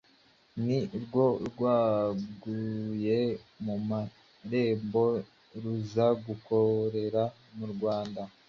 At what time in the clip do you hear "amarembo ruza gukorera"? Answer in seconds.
3.73-7.23